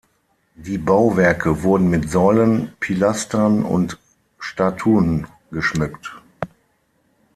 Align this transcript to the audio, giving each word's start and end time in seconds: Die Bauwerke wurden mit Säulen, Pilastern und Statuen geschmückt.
Die 0.55 0.79
Bauwerke 0.79 1.61
wurden 1.61 1.87
mit 1.91 2.09
Säulen, 2.09 2.73
Pilastern 2.79 3.61
und 3.61 3.99
Statuen 4.39 5.27
geschmückt. 5.51 6.19